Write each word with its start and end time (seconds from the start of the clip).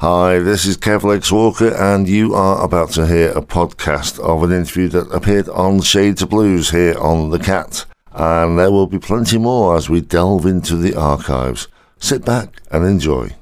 Hi, 0.00 0.38
this 0.38 0.64
is 0.64 0.78
Kev 0.78 1.02
Lex 1.02 1.30
Walker, 1.30 1.74
and 1.74 2.08
you 2.08 2.34
are 2.34 2.64
about 2.64 2.90
to 2.92 3.06
hear 3.06 3.32
a 3.32 3.42
podcast 3.42 4.18
of 4.18 4.42
an 4.42 4.50
interview 4.50 4.88
that 4.88 5.12
appeared 5.12 5.46
on 5.50 5.82
Shades 5.82 6.22
of 6.22 6.30
Blues 6.30 6.70
here 6.70 6.96
on 6.98 7.28
The 7.28 7.38
Cat. 7.38 7.84
And 8.12 8.58
there 8.58 8.70
will 8.70 8.86
be 8.86 8.98
plenty 8.98 9.36
more 9.36 9.76
as 9.76 9.90
we 9.90 10.00
delve 10.00 10.46
into 10.46 10.76
the 10.76 10.94
archives. 10.94 11.68
Sit 11.98 12.24
back 12.24 12.62
and 12.70 12.86
enjoy. 12.86 13.36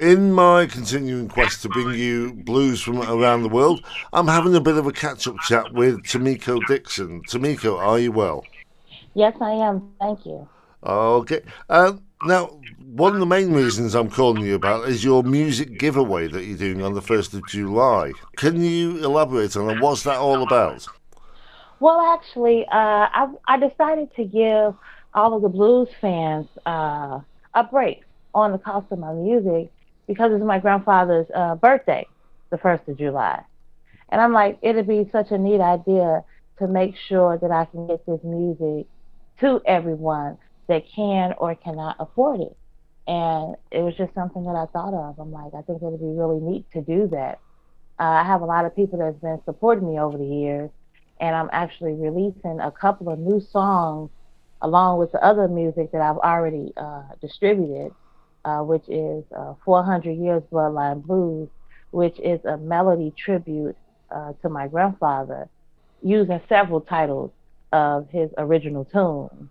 In 0.00 0.32
my 0.32 0.66
continuing 0.66 1.28
quest 1.28 1.62
to 1.62 1.68
bring 1.68 1.96
you 1.96 2.32
blues 2.32 2.82
from 2.82 3.00
around 3.00 3.44
the 3.44 3.48
world, 3.48 3.86
I'm 4.12 4.26
having 4.26 4.56
a 4.56 4.60
bit 4.60 4.78
of 4.78 4.88
a 4.88 4.92
catch 4.92 5.28
up 5.28 5.36
chat 5.46 5.72
with 5.72 6.02
Tamiko 6.02 6.58
Dixon. 6.66 7.22
Tamiko, 7.28 7.78
are 7.78 8.00
you 8.00 8.10
well? 8.10 8.42
Yes, 9.14 9.36
I 9.40 9.52
am. 9.52 9.92
Thank 10.00 10.26
you. 10.26 10.48
Okay. 10.82 11.42
Um, 11.68 12.02
now, 12.24 12.58
one 12.92 13.12
of 13.12 13.20
the 13.20 13.26
main 13.26 13.52
reasons 13.52 13.94
I'm 13.94 14.08
calling 14.08 14.42
you 14.42 14.54
about 14.54 14.88
is 14.88 15.04
your 15.04 15.22
music 15.22 15.78
giveaway 15.78 16.26
that 16.28 16.44
you're 16.44 16.56
doing 16.56 16.82
on 16.82 16.94
the 16.94 17.02
1st 17.02 17.34
of 17.34 17.46
July. 17.46 18.12
Can 18.36 18.62
you 18.62 19.04
elaborate 19.04 19.56
on 19.56 19.66
that? 19.66 19.80
What's 19.82 20.04
that 20.04 20.16
all 20.16 20.42
about? 20.42 20.86
Well, 21.80 22.00
actually, 22.00 22.64
uh, 22.64 22.72
I, 22.72 23.28
I 23.46 23.58
decided 23.58 24.14
to 24.16 24.24
give 24.24 24.74
all 25.12 25.34
of 25.36 25.42
the 25.42 25.50
blues 25.50 25.88
fans 26.00 26.46
uh, 26.64 27.20
a 27.54 27.64
break 27.70 28.04
on 28.34 28.52
the 28.52 28.58
cost 28.58 28.86
of 28.90 28.98
my 28.98 29.12
music 29.12 29.70
because 30.06 30.32
it's 30.32 30.44
my 30.44 30.58
grandfather's 30.58 31.26
uh, 31.34 31.56
birthday, 31.56 32.06
the 32.48 32.56
1st 32.56 32.88
of 32.88 32.96
July. 32.96 33.42
And 34.08 34.20
I'm 34.20 34.32
like, 34.32 34.58
it'd 34.62 34.86
be 34.86 35.06
such 35.12 35.30
a 35.30 35.36
neat 35.36 35.60
idea 35.60 36.24
to 36.58 36.66
make 36.66 36.94
sure 36.96 37.36
that 37.36 37.50
I 37.50 37.66
can 37.66 37.86
get 37.86 38.06
this 38.06 38.20
music 38.24 38.86
to 39.40 39.60
everyone 39.66 40.38
that 40.68 40.84
can 40.90 41.34
or 41.36 41.54
cannot 41.54 41.96
afford 42.00 42.40
it. 42.40 42.56
And 43.08 43.56
it 43.70 43.80
was 43.80 43.94
just 43.96 44.12
something 44.14 44.44
that 44.44 44.54
I 44.54 44.66
thought 44.66 44.92
of. 44.92 45.18
I'm 45.18 45.32
like, 45.32 45.54
I 45.54 45.62
think 45.62 45.80
it 45.80 45.84
would 45.84 45.98
be 45.98 46.06
really 46.06 46.40
neat 46.40 46.70
to 46.72 46.82
do 46.82 47.08
that. 47.08 47.40
Uh, 47.98 48.02
I 48.02 48.22
have 48.22 48.42
a 48.42 48.44
lot 48.44 48.66
of 48.66 48.76
people 48.76 48.98
that's 48.98 49.18
been 49.18 49.40
supporting 49.46 49.88
me 49.88 49.98
over 49.98 50.18
the 50.18 50.26
years, 50.26 50.70
and 51.18 51.34
I'm 51.34 51.48
actually 51.50 51.94
releasing 51.94 52.60
a 52.60 52.70
couple 52.70 53.08
of 53.08 53.18
new 53.18 53.40
songs 53.40 54.10
along 54.60 54.98
with 54.98 55.10
the 55.12 55.24
other 55.24 55.48
music 55.48 55.90
that 55.92 56.02
I've 56.02 56.18
already 56.18 56.74
uh, 56.76 57.04
distributed, 57.22 57.92
uh, 58.44 58.60
which 58.60 58.86
is 58.88 59.24
uh, 59.34 59.54
400 59.64 60.12
Years 60.12 60.42
Bloodline 60.52 61.02
Blues, 61.02 61.48
which 61.92 62.18
is 62.20 62.44
a 62.44 62.58
melody 62.58 63.14
tribute 63.16 63.76
uh, 64.10 64.34
to 64.42 64.50
my 64.50 64.68
grandfather, 64.68 65.48
using 66.02 66.40
several 66.46 66.82
titles 66.82 67.30
of 67.72 68.08
his 68.10 68.30
original 68.36 68.84
tune 68.84 69.48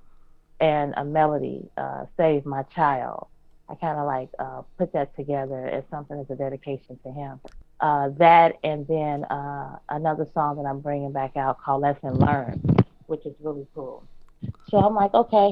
and 0.60 0.94
a 0.96 1.04
melody, 1.04 1.68
uh, 1.76 2.06
Save 2.18 2.46
My 2.46 2.62
Child. 2.64 3.28
I 3.70 3.76
kind 3.76 4.00
of 4.00 4.06
like 4.06 4.30
uh, 4.40 4.62
put 4.78 4.94
that 4.94 5.16
together 5.16 5.68
as 5.68 5.84
something 5.90 6.18
as 6.20 6.30
a 6.30 6.36
dedication 6.36 6.98
to 7.04 7.12
him. 7.12 7.40
Uh, 7.80 8.10
that 8.18 8.54
and 8.64 8.88
then 8.88 9.26
uh, 9.26 9.78
another 9.90 10.26
song 10.34 10.56
that 10.56 10.64
I'm 10.64 10.80
bringing 10.80 11.12
back 11.12 11.36
out 11.36 11.62
called 11.62 11.82
Lesson 11.82 12.14
Learned, 12.16 12.86
which 13.08 13.26
is 13.26 13.36
really 13.42 13.68
cool. 13.76 14.04
So 14.70 14.78
I'm 14.78 14.96
like, 14.96 15.14
okay. 15.14 15.52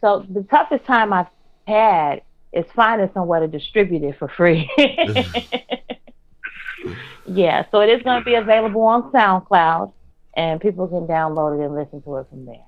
So 0.00 0.26
the 0.28 0.42
toughest 0.44 0.84
time 0.84 1.12
I've 1.12 1.26
had 1.66 2.22
is 2.52 2.66
finding 2.74 3.10
somewhere 3.14 3.40
to 3.40 3.48
distribute 3.48 4.02
it 4.02 4.18
for 4.18 4.28
free. 4.28 4.70
yeah, 7.26 7.64
so 7.70 7.80
it 7.80 7.88
is 7.88 8.02
going 8.02 8.20
to 8.20 8.24
be 8.24 8.34
available 8.34 8.82
on 8.82 9.10
SoundCloud, 9.12 9.92
and 10.36 10.60
people 10.60 10.86
can 10.88 11.06
download 11.06 11.58
it 11.58 11.64
and 11.64 11.74
listen 11.74 12.02
to 12.02 12.16
it 12.16 12.26
from 12.28 12.44
there 12.44 12.64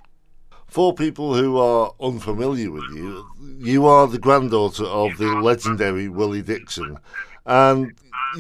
for 0.73 0.95
people 0.95 1.35
who 1.35 1.59
are 1.59 1.93
unfamiliar 2.01 2.71
with 2.71 2.89
you, 2.95 3.27
you 3.59 3.85
are 3.85 4.07
the 4.07 4.19
granddaughter 4.19 4.87
of 4.87 5.19
the 5.19 5.27
legendary 5.27 6.09
Willie 6.09 6.41
Dixon. 6.41 6.99
And 7.45 7.93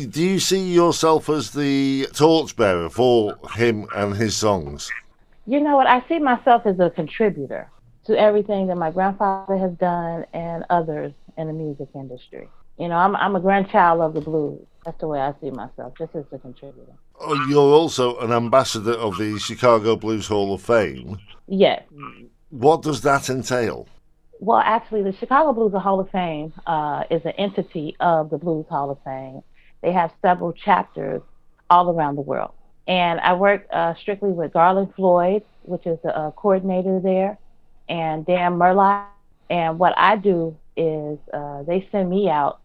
do 0.08 0.22
you 0.22 0.41
see 0.41 0.72
yourself 0.72 1.28
as 1.28 1.50
the 1.50 2.06
torchbearer 2.14 2.88
for 2.88 3.36
him 3.55 3.86
and 3.94 4.16
his 4.16 4.34
songs? 4.34 4.91
You 5.47 5.60
know 5.60 5.77
what? 5.77 5.86
I 5.86 6.03
see 6.08 6.19
myself 6.19 6.64
as 6.64 6.81
a 6.81 6.88
contributor 6.88 7.71
to 8.06 8.19
everything 8.19 8.66
that 8.69 8.76
my 8.76 8.91
grandfather 8.91 9.59
has 9.59 9.72
done 9.72 10.25
and 10.32 10.65
others 10.71 11.12
in 11.37 11.48
the 11.48 11.53
music 11.53 11.88
industry. 11.94 12.48
You 12.82 12.88
know, 12.88 12.97
I'm, 12.97 13.15
I'm 13.15 13.37
a 13.37 13.41
grandchild 13.41 14.00
of 14.00 14.12
the 14.12 14.20
blues. 14.20 14.59
That's 14.84 14.98
the 14.98 15.06
way 15.06 15.20
I 15.20 15.32
see 15.41 15.53
myself, 15.53 15.93
just 15.97 16.16
as 16.16 16.25
a 16.32 16.38
contributor. 16.38 16.94
Oh, 17.20 17.47
you're 17.48 17.72
also 17.81 18.19
an 18.19 18.32
ambassador 18.32 18.94
of 18.94 19.16
the 19.19 19.38
Chicago 19.38 19.94
Blues 19.94 20.26
Hall 20.26 20.53
of 20.53 20.62
Fame. 20.62 21.16
Yes. 21.47 21.84
What 22.50 22.82
does 22.82 23.00
that 23.03 23.31
entail? 23.31 23.87
Well, 24.41 24.59
actually, 24.59 25.04
the 25.04 25.12
Chicago 25.12 25.53
Blues 25.53 25.81
Hall 25.81 26.00
of 26.00 26.10
Fame 26.10 26.53
uh, 26.66 27.04
is 27.09 27.25
an 27.25 27.34
entity 27.38 27.94
of 28.00 28.31
the 28.31 28.38
Blues 28.38 28.66
Hall 28.69 28.91
of 28.91 28.98
Fame. 29.04 29.44
They 29.82 29.92
have 29.92 30.10
several 30.21 30.53
chapters 30.53 31.22
all 31.71 31.88
around 31.88 32.16
the 32.16 32.22
world. 32.22 32.50
And 32.88 33.21
I 33.21 33.34
work 33.34 33.65
uh, 33.72 33.94
strictly 33.94 34.31
with 34.31 34.53
Garland 34.54 34.92
Floyd, 34.97 35.44
which 35.62 35.87
is 35.87 36.00
the 36.03 36.19
uh, 36.19 36.32
coordinator 36.32 36.98
there, 36.98 37.38
and 37.88 38.26
Dan 38.26 38.54
Murlock. 38.54 39.06
And 39.48 39.78
what 39.78 39.94
I 39.97 40.16
do 40.16 40.56
is 40.76 41.21
uh, 41.32 41.62
they 41.62 41.87
send 41.92 42.10
me 42.10 42.28
out 42.28 42.59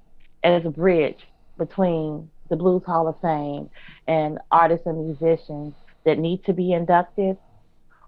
as 0.53 0.65
a 0.65 0.69
bridge 0.69 1.19
between 1.57 2.29
the 2.49 2.55
Blues 2.55 2.83
Hall 2.85 3.07
of 3.07 3.19
Fame 3.21 3.69
and 4.07 4.39
artists 4.51 4.85
and 4.85 5.05
musicians 5.05 5.73
that 6.05 6.17
need 6.17 6.43
to 6.45 6.53
be 6.53 6.73
inducted, 6.73 7.37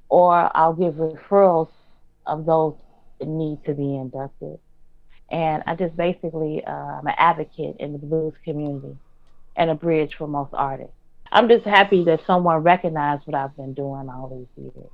or 0.08 0.56
I'll 0.56 0.74
give 0.74 0.96
referrals 0.96 1.70
of 2.26 2.46
those 2.46 2.76
that 3.20 3.28
need 3.28 3.64
to 3.66 3.74
be 3.74 3.96
inducted. 3.96 4.60
And 5.32 5.64
I 5.68 5.76
just 5.76 5.96
basically, 5.96 6.64
uh, 6.66 6.72
I'm 6.72 7.08
an 7.08 7.14
advocate 7.18 7.76
in 7.80 7.94
the 7.94 8.00
blues 8.00 8.34
community 8.44 8.98
and 9.56 9.70
a 9.70 9.76
bridge 9.76 10.16
for 10.18 10.28
most 10.28 10.54
artists. 10.54 10.94
I'm 11.32 11.48
just 11.48 11.66
happy 11.66 12.04
that 12.06 12.22
someone 12.26 12.58
recognized 12.58 13.28
what 13.28 13.36
I've 13.36 13.56
been 13.56 13.74
doing 13.74 14.10
all 14.10 14.48
these 14.56 14.64
years. 14.64 14.90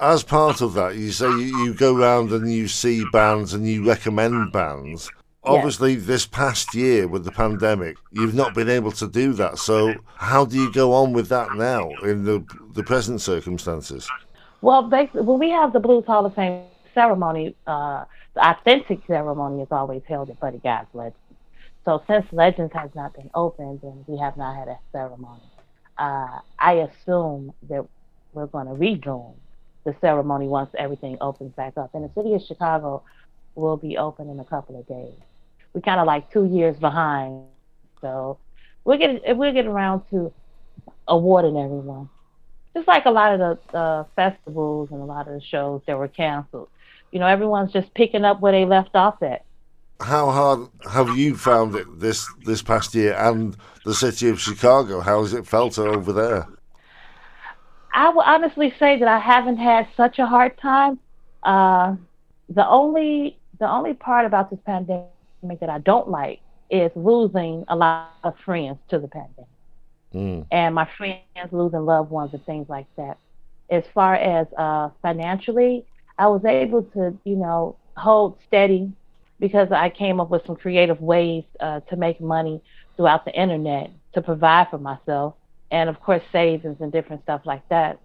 As 0.00 0.24
part 0.24 0.60
of 0.60 0.74
that, 0.74 0.96
you 0.96 1.12
say 1.12 1.26
you, 1.26 1.64
you 1.64 1.74
go 1.74 1.96
around 1.96 2.32
and 2.32 2.52
you 2.52 2.66
see 2.66 3.04
bands 3.12 3.54
and 3.54 3.66
you 3.68 3.86
recommend 3.86 4.52
bands 4.52 5.10
obviously 5.46 5.94
yes. 5.94 6.06
this 6.06 6.26
past 6.26 6.74
year 6.74 7.06
with 7.08 7.24
the 7.24 7.30
pandemic 7.30 7.96
you've 8.12 8.34
not 8.34 8.54
been 8.54 8.68
able 8.68 8.92
to 8.92 9.06
do 9.06 9.32
that. 9.34 9.58
So 9.58 9.94
how 10.16 10.44
do 10.44 10.56
you 10.56 10.72
go 10.72 10.92
on 10.92 11.12
with 11.12 11.28
that 11.28 11.54
now 11.54 11.90
in 12.02 12.24
the 12.24 12.44
the 12.74 12.82
present 12.82 13.20
circumstances? 13.20 14.08
Well 14.60 14.82
basically 14.82 15.22
when 15.22 15.38
we 15.38 15.50
have 15.50 15.72
the 15.72 15.80
blues 15.80 16.04
hall 16.06 16.26
of 16.26 16.34
fame 16.34 16.64
ceremony 16.94 17.54
uh, 17.66 18.04
the 18.34 18.50
authentic 18.50 19.00
ceremony 19.06 19.62
is 19.62 19.68
always 19.70 20.02
held 20.08 20.30
at 20.30 20.40
buddy 20.40 20.58
guy's 20.58 20.86
legends. 20.92 21.16
So 21.84 22.02
since 22.08 22.26
legends 22.32 22.72
has 22.74 22.90
not 22.94 23.14
been 23.14 23.30
opened 23.34 23.82
and 23.82 24.04
we 24.06 24.18
have 24.18 24.36
not 24.36 24.56
had 24.56 24.68
a 24.68 24.78
ceremony 24.92 25.42
uh, 25.98 26.40
i 26.58 26.72
assume 26.72 27.52
that 27.68 27.86
we're 28.32 28.46
going 28.46 28.66
to 28.66 28.74
resume 28.74 29.34
the 29.84 29.94
ceremony 30.00 30.48
once 30.48 30.70
everything 30.76 31.16
opens 31.20 31.52
back 31.54 31.78
up. 31.78 31.94
And 31.94 32.04
the 32.04 32.12
city 32.14 32.34
of 32.34 32.42
chicago 32.42 33.02
will 33.54 33.76
be 33.76 33.96
open 33.96 34.28
in 34.28 34.38
a 34.40 34.44
couple 34.44 34.78
of 34.78 34.86
days 34.86 35.14
we're 35.76 35.82
kind 35.82 36.00
of 36.00 36.06
like 36.06 36.32
two 36.32 36.46
years 36.46 36.74
behind. 36.78 37.44
So 38.00 38.38
we'll 38.84 38.96
get 38.96 39.36
we'll 39.36 39.52
get 39.52 39.66
around 39.66 40.04
to 40.10 40.32
awarding 41.06 41.58
everyone. 41.58 42.08
Just 42.74 42.88
like 42.88 43.04
a 43.04 43.10
lot 43.10 43.38
of 43.38 43.58
the 43.72 43.78
uh, 43.78 44.04
festivals 44.16 44.90
and 44.90 45.02
a 45.02 45.04
lot 45.04 45.28
of 45.28 45.34
the 45.34 45.42
shows 45.42 45.82
that 45.86 45.98
were 45.98 46.08
canceled. 46.08 46.68
You 47.12 47.20
know, 47.20 47.26
everyone's 47.26 47.72
just 47.72 47.92
picking 47.92 48.24
up 48.24 48.40
where 48.40 48.52
they 48.52 48.64
left 48.64 48.96
off 48.96 49.22
at. 49.22 49.44
How 50.00 50.30
hard 50.30 50.68
have 50.90 51.14
you 51.16 51.36
found 51.36 51.74
it 51.74 51.86
this 52.00 52.26
this 52.46 52.62
past 52.62 52.94
year 52.94 53.14
and 53.14 53.54
the 53.84 53.94
city 53.94 54.30
of 54.30 54.40
Chicago? 54.40 55.00
How 55.00 55.20
has 55.20 55.34
it 55.34 55.46
felt 55.46 55.78
over 55.78 56.12
there? 56.14 56.48
I 57.92 58.08
will 58.08 58.22
honestly 58.22 58.72
say 58.78 58.98
that 58.98 59.08
I 59.08 59.18
haven't 59.18 59.58
had 59.58 59.88
such 59.94 60.18
a 60.18 60.26
hard 60.26 60.56
time. 60.56 60.98
Uh, 61.42 61.96
the 62.48 62.66
only 62.66 63.38
the 63.58 63.68
only 63.68 63.92
part 63.92 64.24
about 64.24 64.48
this 64.48 64.60
pandemic 64.64 65.10
that 65.54 65.70
I 65.70 65.78
don't 65.78 66.08
like 66.08 66.40
is 66.70 66.90
losing 66.94 67.64
a 67.68 67.76
lot 67.76 68.10
of 68.24 68.34
friends 68.44 68.78
to 68.88 68.98
the 68.98 69.08
pandemic. 69.08 69.46
Mm. 70.14 70.46
And 70.50 70.74
my 70.74 70.88
friends 70.96 71.20
losing 71.52 71.84
loved 71.84 72.10
ones 72.10 72.32
and 72.32 72.44
things 72.44 72.68
like 72.68 72.86
that. 72.96 73.18
As 73.70 73.84
far 73.94 74.14
as 74.14 74.46
uh, 74.56 74.90
financially, 75.02 75.84
I 76.18 76.28
was 76.28 76.44
able 76.44 76.82
to, 76.82 77.16
you 77.24 77.36
know, 77.36 77.76
hold 77.96 78.38
steady 78.46 78.92
because 79.38 79.70
I 79.70 79.90
came 79.90 80.20
up 80.20 80.30
with 80.30 80.46
some 80.46 80.56
creative 80.56 81.00
ways 81.00 81.44
uh, 81.60 81.80
to 81.80 81.96
make 81.96 82.20
money 82.20 82.60
throughout 82.96 83.24
the 83.24 83.32
internet 83.32 83.90
to 84.14 84.22
provide 84.22 84.68
for 84.70 84.78
myself, 84.78 85.34
and 85.70 85.90
of 85.90 86.00
course 86.00 86.22
savings 86.32 86.78
and 86.80 86.90
different 86.90 87.22
stuff 87.22 87.42
like 87.44 87.68
that. 87.68 88.00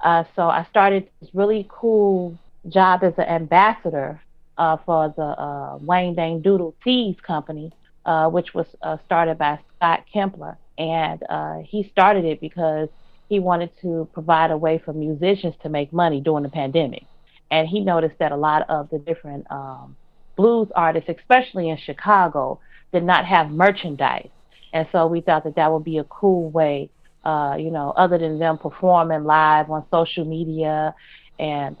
Uh, 0.00 0.24
so 0.36 0.42
I 0.42 0.66
started 0.68 1.08
this 1.20 1.30
really 1.34 1.66
cool 1.70 2.38
job 2.68 3.02
as 3.02 3.14
an 3.16 3.24
ambassador 3.24 4.20
uh, 4.58 4.76
for 4.84 5.14
the 5.16 5.22
uh, 5.22 5.78
Wang 5.80 6.14
Dang 6.14 6.42
Doodle 6.42 6.74
Tees 6.84 7.16
Company, 7.26 7.72
uh, 8.04 8.28
which 8.28 8.52
was 8.54 8.66
uh, 8.82 8.98
started 9.06 9.38
by 9.38 9.58
Scott 9.76 10.04
Kempler. 10.12 10.56
And 10.76 11.22
uh, 11.28 11.58
he 11.64 11.88
started 11.92 12.24
it 12.24 12.40
because 12.40 12.88
he 13.28 13.38
wanted 13.40 13.70
to 13.82 14.08
provide 14.12 14.50
a 14.50 14.56
way 14.56 14.78
for 14.84 14.92
musicians 14.92 15.54
to 15.62 15.68
make 15.68 15.92
money 15.92 16.20
during 16.20 16.42
the 16.42 16.48
pandemic. 16.48 17.04
And 17.50 17.66
he 17.66 17.80
noticed 17.80 18.18
that 18.18 18.32
a 18.32 18.36
lot 18.36 18.68
of 18.68 18.90
the 18.90 18.98
different 18.98 19.50
um, 19.50 19.96
blues 20.36 20.68
artists, 20.74 21.08
especially 21.08 21.68
in 21.70 21.78
Chicago, 21.78 22.60
did 22.92 23.04
not 23.04 23.24
have 23.26 23.50
merchandise. 23.50 24.28
And 24.72 24.86
so 24.92 25.06
we 25.06 25.20
thought 25.20 25.44
that 25.44 25.56
that 25.56 25.72
would 25.72 25.84
be 25.84 25.98
a 25.98 26.04
cool 26.04 26.50
way, 26.50 26.90
uh, 27.24 27.56
you 27.58 27.70
know, 27.70 27.92
other 27.96 28.18
than 28.18 28.38
them 28.38 28.58
performing 28.58 29.24
live 29.24 29.70
on 29.70 29.84
social 29.90 30.24
media 30.24 30.94
and 31.38 31.76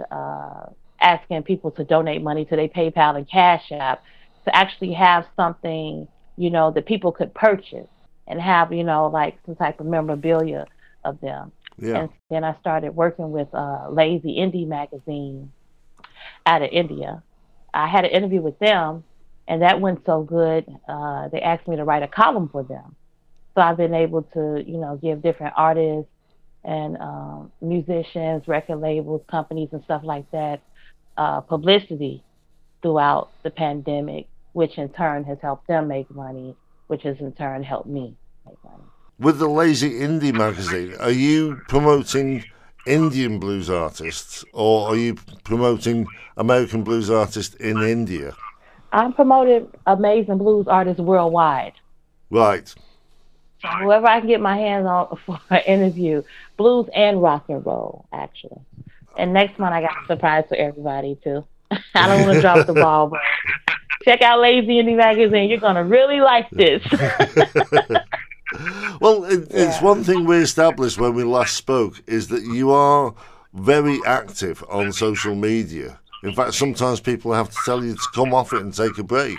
asking 1.00 1.42
people 1.42 1.70
to 1.72 1.84
donate 1.84 2.22
money 2.22 2.44
to 2.44 2.56
their 2.56 2.68
PayPal 2.68 3.16
and 3.16 3.28
Cash 3.28 3.70
App, 3.72 4.02
to 4.44 4.56
actually 4.56 4.92
have 4.94 5.26
something, 5.36 6.08
you 6.36 6.50
know, 6.50 6.70
that 6.70 6.86
people 6.86 7.12
could 7.12 7.34
purchase 7.34 7.88
and 8.26 8.40
have, 8.40 8.72
you 8.72 8.84
know, 8.84 9.06
like 9.06 9.38
some 9.46 9.56
type 9.56 9.80
of 9.80 9.86
memorabilia 9.86 10.66
of 11.04 11.20
them. 11.20 11.52
Yeah. 11.78 11.98
And 11.98 12.08
then 12.30 12.44
I 12.44 12.56
started 12.60 12.94
working 12.94 13.30
with 13.30 13.48
uh, 13.54 13.88
Lazy 13.90 14.36
Indie 14.36 14.66
magazine 14.66 15.52
out 16.44 16.62
of 16.62 16.70
India. 16.72 17.22
I 17.72 17.86
had 17.86 18.04
an 18.04 18.10
interview 18.10 18.40
with 18.40 18.58
them, 18.58 19.04
and 19.46 19.62
that 19.62 19.80
went 19.80 20.04
so 20.04 20.22
good. 20.22 20.66
Uh, 20.88 21.28
they 21.28 21.40
asked 21.40 21.68
me 21.68 21.76
to 21.76 21.84
write 21.84 22.02
a 22.02 22.08
column 22.08 22.48
for 22.48 22.62
them. 22.62 22.96
So 23.54 23.60
I've 23.60 23.76
been 23.76 23.94
able 23.94 24.22
to, 24.34 24.62
you 24.66 24.78
know, 24.78 24.98
give 25.00 25.22
different 25.22 25.54
artists 25.56 26.10
and 26.64 26.96
um, 26.98 27.52
musicians, 27.60 28.46
record 28.46 28.80
labels, 28.80 29.22
companies, 29.30 29.68
and 29.72 29.82
stuff 29.84 30.02
like 30.04 30.30
that 30.32 30.60
uh, 31.18 31.40
publicity 31.40 32.22
throughout 32.80 33.30
the 33.42 33.50
pandemic, 33.50 34.26
which 34.52 34.78
in 34.78 34.88
turn 34.90 35.24
has 35.24 35.38
helped 35.42 35.66
them 35.66 35.88
make 35.88 36.10
money, 36.10 36.56
which 36.86 37.02
has 37.02 37.18
in 37.18 37.32
turn 37.32 37.62
helped 37.62 37.88
me 37.88 38.16
make 38.46 38.56
money. 38.64 38.84
With 39.18 39.38
the 39.38 39.48
Lazy 39.48 39.98
Indie 39.98 40.32
magazine, 40.32 40.94
are 41.00 41.10
you 41.10 41.60
promoting 41.68 42.44
Indian 42.86 43.38
blues 43.38 43.68
artists 43.68 44.44
or 44.52 44.88
are 44.88 44.96
you 44.96 45.16
promoting 45.42 46.06
American 46.36 46.84
blues 46.84 47.10
artists 47.10 47.54
in 47.56 47.82
India? 47.82 48.34
I'm 48.92 49.12
promoting 49.12 49.68
amazing 49.86 50.38
blues 50.38 50.66
artists 50.68 51.00
worldwide. 51.00 51.74
Right. 52.30 52.72
Whoever 53.80 54.06
I 54.06 54.20
can 54.20 54.28
get 54.28 54.40
my 54.40 54.56
hands 54.56 54.86
on 54.86 55.18
for 55.26 55.40
an 55.50 55.62
interview, 55.66 56.22
blues 56.56 56.88
and 56.94 57.20
rock 57.20 57.46
and 57.48 57.66
roll, 57.66 58.06
actually. 58.12 58.60
And 59.18 59.32
next 59.32 59.58
month 59.58 59.74
I 59.74 59.82
got 59.82 59.90
a 59.90 60.06
surprise 60.06 60.44
for 60.48 60.56
everybody 60.56 61.18
too. 61.22 61.44
I 61.94 62.06
don't 62.06 62.22
want 62.22 62.34
to 62.34 62.40
drop 62.40 62.66
the 62.66 62.72
ball, 62.72 63.08
but 63.08 63.20
check 64.04 64.22
out 64.22 64.40
Lazy 64.40 64.80
Indie 64.80 64.96
Magazine. 64.96 65.50
You're 65.50 65.60
gonna 65.60 65.84
really 65.84 66.20
like 66.20 66.48
this. 66.50 66.82
well, 69.00 69.24
it, 69.24 69.48
it's 69.50 69.82
one 69.82 70.04
thing 70.04 70.24
we 70.24 70.38
established 70.38 70.98
when 70.98 71.14
we 71.14 71.24
last 71.24 71.56
spoke 71.56 72.00
is 72.06 72.28
that 72.28 72.42
you 72.42 72.70
are 72.70 73.14
very 73.52 74.00
active 74.06 74.64
on 74.70 74.92
social 74.92 75.34
media. 75.34 75.98
In 76.22 76.32
fact, 76.34 76.54
sometimes 76.54 77.00
people 77.00 77.32
have 77.32 77.50
to 77.50 77.56
tell 77.64 77.84
you 77.84 77.94
to 77.94 78.08
come 78.14 78.32
off 78.32 78.52
it 78.52 78.62
and 78.62 78.72
take 78.74 78.96
a 78.98 79.02
break. 79.02 79.38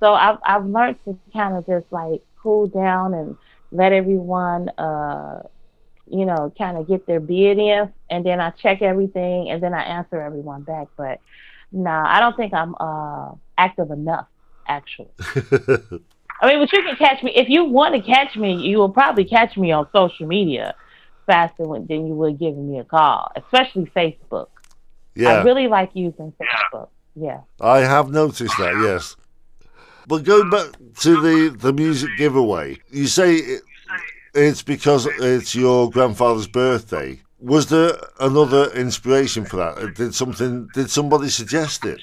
So 0.00 0.14
I've 0.14 0.38
I've 0.44 0.66
learned 0.66 0.98
to 1.04 1.18
kind 1.32 1.54
of 1.54 1.66
just 1.66 1.86
like 1.90 2.22
cool 2.42 2.66
down 2.66 3.14
and 3.14 3.36
let 3.72 3.92
everyone, 3.92 4.68
uh, 4.70 5.42
you 6.08 6.24
know, 6.24 6.52
kind 6.56 6.76
of 6.76 6.88
get 6.88 7.06
their 7.06 7.20
bid 7.20 7.58
in, 7.58 7.92
and 8.10 8.24
then 8.24 8.40
I 8.40 8.50
check 8.50 8.82
everything, 8.82 9.50
and 9.50 9.62
then 9.62 9.74
I 9.74 9.82
answer 9.82 10.20
everyone 10.20 10.62
back. 10.62 10.88
But 10.96 11.20
no, 11.72 11.90
nah, 11.90 12.04
I 12.06 12.20
don't 12.20 12.36
think 12.36 12.54
I'm 12.54 12.74
uh, 12.78 13.32
active 13.58 13.90
enough, 13.90 14.26
actually. 14.66 15.10
I 16.40 16.48
mean, 16.48 16.60
but 16.60 16.72
you 16.72 16.82
can 16.82 16.96
catch 16.96 17.22
me 17.22 17.32
if 17.34 17.48
you 17.48 17.64
want 17.64 17.94
to 17.94 18.00
catch 18.00 18.36
me. 18.36 18.54
You 18.54 18.78
will 18.78 18.90
probably 18.90 19.24
catch 19.24 19.56
me 19.56 19.72
on 19.72 19.88
social 19.92 20.26
media 20.26 20.74
faster 21.26 21.64
than 21.64 22.06
you 22.06 22.14
would 22.14 22.38
giving 22.38 22.70
me 22.70 22.78
a 22.78 22.84
call, 22.84 23.30
especially 23.36 23.86
Facebook. 23.96 24.48
Yeah, 25.14 25.30
I 25.30 25.42
really 25.42 25.66
like 25.66 25.90
using 25.94 26.32
Facebook. 26.32 26.88
Yeah, 27.14 27.40
I 27.60 27.78
have 27.78 28.10
noticed 28.10 28.56
that. 28.58 28.74
Yes, 28.82 29.16
but 30.06 30.24
going 30.24 30.50
back 30.50 30.72
to 31.00 31.20
the 31.20 31.56
the 31.56 31.72
music 31.72 32.10
giveaway, 32.18 32.78
you 32.90 33.06
say 33.06 33.36
it, 33.36 33.62
it's 34.36 34.62
because 34.62 35.06
it's 35.06 35.54
your 35.54 35.90
grandfather's 35.90 36.46
birthday. 36.46 37.20
Was 37.40 37.66
there 37.66 37.92
another 38.20 38.70
inspiration 38.72 39.44
for 39.44 39.56
that? 39.56 39.94
Did 39.94 40.14
something? 40.14 40.68
Did 40.74 40.90
somebody 40.90 41.28
suggest 41.28 41.84
it? 41.84 42.00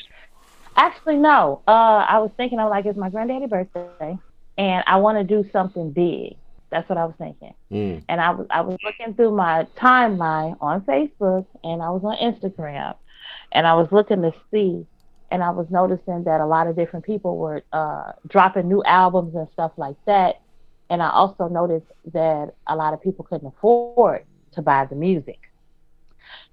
Actually, 0.75 1.17
no. 1.17 1.61
Uh, 1.67 2.05
I 2.07 2.19
was 2.19 2.31
thinking, 2.35 2.59
I'm 2.59 2.69
like, 2.69 2.85
it's 2.85 2.97
my 2.97 3.09
granddaddy's 3.09 3.49
birthday, 3.49 4.17
and 4.57 4.83
I 4.87 4.97
want 4.97 5.17
to 5.17 5.23
do 5.23 5.47
something 5.51 5.91
big. 5.91 6.35
That's 6.71 6.89
what 6.89 6.97
I 6.97 7.05
was 7.05 7.13
thinking. 7.19 7.53
Mm. 7.71 8.03
And 8.09 8.19
I 8.19 8.31
was 8.31 8.47
I 8.49 8.61
was 8.61 8.77
looking 8.83 9.13
through 9.13 9.35
my 9.35 9.67
timeline 9.77 10.57
on 10.59 10.81
Facebook, 10.81 11.45
and 11.63 11.83
I 11.83 11.89
was 11.91 12.03
on 12.03 12.17
Instagram, 12.17 12.95
and 13.51 13.67
I 13.67 13.75
was 13.75 13.87
looking 13.91 14.23
to 14.23 14.33
see, 14.49 14.85
and 15.29 15.43
I 15.43 15.51
was 15.51 15.67
noticing 15.69 16.23
that 16.23 16.41
a 16.41 16.45
lot 16.47 16.65
of 16.65 16.75
different 16.75 17.05
people 17.05 17.37
were 17.37 17.61
uh, 17.71 18.13
dropping 18.27 18.69
new 18.69 18.83
albums 18.83 19.35
and 19.35 19.47
stuff 19.53 19.71
like 19.77 19.97
that. 20.05 20.41
And 20.89 21.01
I 21.01 21.09
also 21.09 21.47
noticed 21.47 21.87
that 22.13 22.53
a 22.67 22.75
lot 22.75 22.93
of 22.93 23.01
people 23.01 23.25
couldn't 23.25 23.47
afford 23.47 24.25
to 24.53 24.61
buy 24.61 24.85
the 24.85 24.95
music. 24.95 25.39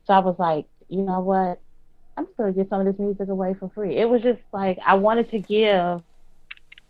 So 0.06 0.15
I 0.15 0.19
was 0.21 0.37
like, 0.38 0.67
you 0.88 1.03
know 1.03 1.21
what? 1.21 1.61
I'm 2.17 2.27
just 2.27 2.37
gonna 2.37 2.53
get 2.53 2.69
some 2.69 2.81
of 2.81 2.87
this 2.87 2.99
music 2.99 3.29
away 3.29 3.55
for 3.59 3.71
free. 3.75 3.97
It 3.97 4.09
was 4.09 4.23
just 4.23 4.41
like 4.53 4.79
I 4.85 4.94
wanted 4.94 5.31
to 5.31 5.38
give 5.38 6.03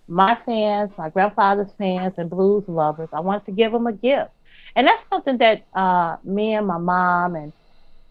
my 0.09 0.37
fans, 0.45 0.91
my 0.99 1.09
grandfather's 1.09 1.71
fans, 1.79 2.15
and 2.17 2.29
blues 2.29 2.65
lovers, 2.67 3.09
I 3.13 3.21
wanted 3.21 3.47
to 3.47 3.53
give 3.53 3.71
them 3.71 3.87
a 3.87 3.93
gift, 3.93 4.31
and 4.75 4.87
that's 4.87 5.03
something 5.09 5.39
that 5.39 5.67
uh, 5.75 6.17
me 6.25 6.55
and 6.55 6.67
my 6.67 6.79
mom 6.79 7.37
and 7.37 7.53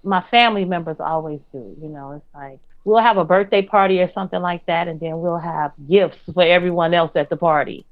my 0.04 0.24
family 0.32 0.64
members 0.64 0.98
always 1.00 1.42
do. 1.52 1.76
You 1.82 1.90
know, 1.90 2.12
it's 2.12 2.26
like 2.34 2.60
we'll 2.86 3.04
have 3.04 3.18
a 3.18 3.26
birthday 3.26 3.62
party 3.62 4.00
or 4.00 4.12
something 4.14 4.42
like 4.42 4.66
that, 4.68 4.88
and 4.88 5.00
then 5.00 5.20
we'll 5.20 5.38
have 5.38 5.74
gifts 5.90 6.18
for 6.34 6.44
everyone 6.44 6.94
else 6.94 7.12
at 7.16 7.30
the 7.30 7.36
party. 7.38 7.86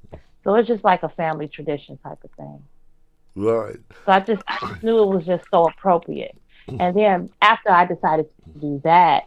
So 0.48 0.54
it's 0.54 0.66
just 0.66 0.82
like 0.82 1.02
a 1.02 1.10
family 1.10 1.46
tradition 1.46 1.98
type 1.98 2.24
of 2.24 2.30
thing. 2.30 2.62
Right. 3.34 3.76
So 4.06 4.12
I 4.12 4.20
just, 4.20 4.42
I 4.48 4.56
just 4.66 4.82
knew 4.82 5.02
it 5.02 5.14
was 5.14 5.26
just 5.26 5.44
so 5.50 5.68
appropriate. 5.68 6.34
And 6.80 6.96
then 6.96 7.28
after 7.42 7.68
I 7.68 7.84
decided 7.84 8.28
to 8.30 8.58
do 8.58 8.80
that, 8.82 9.24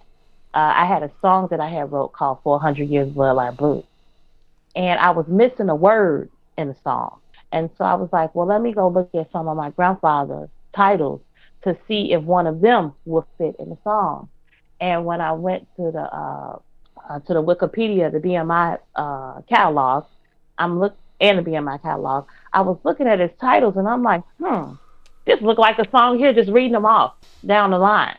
uh, 0.56 0.74
I 0.76 0.88
had 0.88 1.04
a 1.04 1.12
song 1.22 1.48
that 1.52 1.60
I 1.60 1.70
had 1.70 1.92
wrote 1.92 2.14
called 2.14 2.40
400 2.44 2.90
Years 2.90 3.08
Bloodline 3.10 3.56
Blues. 3.56 3.84
And 4.76 5.00
I 5.00 5.12
was 5.12 5.28
missing 5.28 5.70
a 5.70 5.76
word 5.76 6.32
in 6.58 6.70
the 6.70 6.76
song. 6.84 7.20
And 7.52 7.70
so 7.78 7.86
I 7.86 7.94
was 7.94 8.10
like, 8.12 8.34
well, 8.34 8.48
let 8.48 8.64
me 8.64 8.74
go 8.74 8.88
look 8.88 9.14
at 9.14 9.32
some 9.32 9.48
of 9.48 9.56
my 9.56 9.70
grandfather's 9.70 10.50
titles 10.74 11.22
to 11.66 11.78
see 11.88 12.14
if 12.14 12.24
one 12.24 12.48
of 12.48 12.62
them 12.62 12.94
would 13.06 13.26
fit 13.38 13.58
in 13.60 13.70
the 13.70 13.78
song. 13.84 14.28
And 14.80 15.06
when 15.06 15.22
I 15.22 15.34
went 15.34 15.68
to 15.76 15.92
the 15.92 16.02
uh, 16.02 16.58
uh, 17.08 17.20
to 17.20 17.34
the 17.36 17.44
Wikipedia, 17.44 18.12
the 18.12 18.20
BMI 18.20 18.80
uh, 18.96 19.42
catalog, 19.48 20.06
I'm 20.58 20.80
look 20.80 20.96
and 21.22 21.38
the 21.38 21.44
BMI 21.44 21.82
catalog, 21.82 22.26
I 22.52 22.62
was 22.62 22.78
looking 22.84 23.08
at 23.08 23.20
his 23.20 23.30
titles 23.40 23.78
and 23.78 23.88
I'm 23.88 24.04
like, 24.04 24.24
hmm, 24.40 24.74
this 25.26 25.40
look 25.42 25.60
like 25.60 25.80
a 25.80 25.90
song 25.92 26.18
here, 26.18 26.34
just 26.34 26.50
reading 26.50 26.74
them 26.74 26.86
off 26.86 27.14
down 27.46 27.72
the 27.72 27.78
line. 27.78 28.18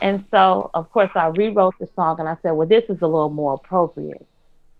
And 0.00 0.24
so, 0.30 0.70
of 0.72 0.90
course, 0.92 1.10
I 1.14 1.26
rewrote 1.26 1.74
the 1.78 1.88
song 1.96 2.20
and 2.20 2.28
I 2.28 2.36
said, 2.42 2.52
well, 2.52 2.68
this 2.68 2.84
is 2.88 2.98
a 3.02 3.06
little 3.06 3.30
more 3.30 3.54
appropriate, 3.54 4.26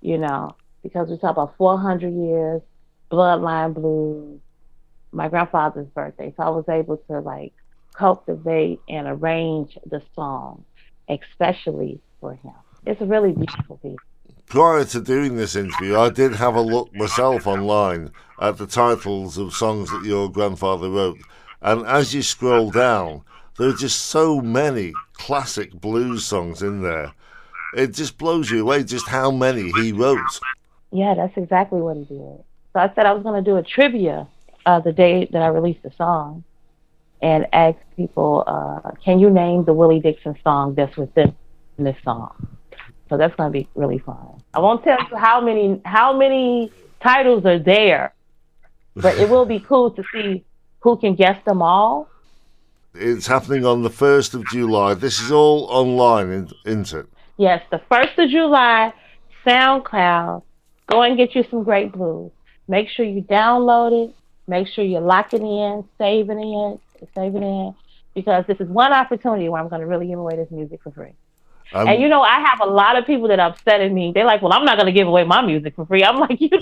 you 0.00 0.19
know, 0.19 0.54
because 0.83 1.09
we 1.09 1.19
talk 1.19 1.33
about 1.33 1.57
400 1.57 2.11
years, 2.11 2.62
bloodline 3.11 3.75
blues, 3.75 4.40
my 5.12 5.28
grandfather's 5.28 5.88
birthday. 5.88 6.33
So 6.37 6.43
I 6.45 6.50
was 6.50 6.69
able 6.69 6.99
to 7.09 7.21
like 7.21 7.52
cultivate 7.95 8.81
and 8.88 9.09
arrange 9.09 9.78
the 9.87 10.02
song, 10.14 10.64
especially 11.09 12.00
for 12.21 12.35
him. 12.35 12.52
It's 12.87 13.00
a 13.00 13.07
really 13.07 13.33
beautiful 13.33 13.78
piece. 13.78 13.97
Prior 14.46 14.84
to 14.84 15.00
doing 15.00 15.36
this 15.36 15.56
interview, 15.56 15.96
I 15.96 16.10
did 16.10 16.34
have 16.34 16.54
a 16.54 16.60
look 16.60 16.94
myself 16.94 17.46
online 17.46 18.12
at 18.40 18.58
the 18.58 18.66
titles 18.66 19.38
of 19.38 19.54
songs 19.54 19.90
that 19.90 20.04
your 20.04 20.30
grandfather 20.30 20.88
wrote. 20.88 21.18
And 21.60 21.86
as 21.86 22.14
you 22.14 22.22
scroll 22.22 22.70
down, 22.70 23.22
there 23.58 23.68
are 23.68 23.74
just 23.74 24.06
so 24.06 24.40
many 24.40 24.92
classic 25.14 25.72
blues 25.72 26.24
songs 26.24 26.62
in 26.62 26.82
there. 26.82 27.12
It 27.76 27.94
just 27.94 28.18
blows 28.18 28.50
you 28.50 28.60
away 28.62 28.84
just 28.84 29.08
how 29.08 29.30
many 29.30 29.72
he 29.72 29.92
wrote. 29.92 30.40
Yeah, 30.92 31.14
that's 31.14 31.36
exactly 31.36 31.80
what 31.80 31.96
he 31.96 32.04
did. 32.04 32.44
So 32.72 32.80
I 32.80 32.92
said 32.94 33.06
I 33.06 33.12
was 33.12 33.22
going 33.22 33.42
to 33.42 33.50
do 33.50 33.56
a 33.56 33.62
trivia 33.62 34.28
uh, 34.66 34.80
the 34.80 34.92
day 34.92 35.28
that 35.32 35.42
I 35.42 35.48
released 35.48 35.82
the 35.82 35.90
song 35.96 36.44
and 37.22 37.46
ask 37.52 37.78
people, 37.96 38.44
uh, 38.46 38.92
can 39.04 39.18
you 39.18 39.30
name 39.30 39.64
the 39.64 39.72
Willie 39.72 40.00
Dixon 40.00 40.36
song 40.44 40.74
that's 40.74 40.96
within 40.96 41.34
this 41.78 41.96
song? 42.04 42.53
So 43.08 43.16
that's 43.16 43.34
going 43.37 43.52
to 43.52 43.58
be 43.58 43.68
really 43.75 43.99
fun. 43.99 44.42
I 44.54 44.61
won't 44.61 44.82
tell 44.82 44.99
you 45.11 45.16
how 45.16 45.40
many 45.40 45.80
how 45.84 46.16
many 46.16 46.73
titles 47.02 47.44
are 47.44 47.58
there, 47.58 48.14
but 48.96 49.18
it 49.18 49.28
will 49.28 49.44
be 49.46 49.61
cool 49.68 49.90
to 49.90 50.02
see 50.12 50.44
who 50.80 50.96
can 50.96 51.14
guess 51.14 51.42
them 51.44 51.62
all. 51.62 52.08
It's 52.94 53.26
happening 53.26 53.66
on 53.66 53.82
the 53.82 53.90
1st 53.90 54.34
of 54.34 54.46
July. 54.46 54.94
This 54.94 55.20
is 55.20 55.32
all 55.32 55.64
online, 55.64 56.49
isn't 56.64 56.92
it? 56.92 57.06
Yes, 57.37 57.62
the 57.70 57.80
1st 57.90 58.25
of 58.25 58.30
July, 58.30 58.92
SoundCloud. 59.44 60.42
Go 60.87 61.02
and 61.02 61.16
get 61.16 61.34
you 61.34 61.44
some 61.50 61.64
great 61.64 61.90
blues. 61.90 62.30
Make 62.68 62.88
sure 62.88 63.04
you 63.04 63.23
download 63.23 64.04
it. 64.04 64.14
Make 64.46 64.68
sure 64.68 64.84
you 64.84 65.00
lock 65.00 65.32
it 65.32 65.40
in, 65.40 65.84
save 65.99 66.28
it 66.28 66.34
in, 66.34 66.78
save 67.14 67.34
it 67.34 67.42
in, 67.42 67.75
because 68.14 68.44
this 68.46 68.61
is 68.61 68.68
one 68.68 68.92
opportunity 68.92 69.49
where 69.49 69.61
I'm 69.61 69.68
going 69.68 69.80
to 69.80 69.87
really 69.87 70.06
give 70.06 70.18
away 70.18 70.37
this 70.37 70.50
music 70.50 70.82
for 70.82 70.90
free. 70.90 71.14
Um, 71.73 71.88
and 71.88 72.00
you 72.00 72.09
know, 72.09 72.23
I 72.23 72.40
have 72.40 72.61
a 72.61 72.66
lot 72.66 72.97
of 72.97 73.06
people 73.06 73.28
that 73.28 73.40
are 73.40 73.50
upset 73.50 73.80
at 73.80 73.92
me. 73.92 74.12
They're 74.14 74.25
like, 74.25 74.42
"Well, 74.42 74.52
I'm 74.52 74.64
not 74.64 74.76
going 74.76 74.87
to 74.87 74.92
give 74.92 75.09
away 75.09 75.25
my 75.25 75.42
music 75.44 75.75
for 75.76 75.87
free." 75.87 76.04
I'm 76.04 76.16
like, 76.16 76.40
"You." 76.40 76.50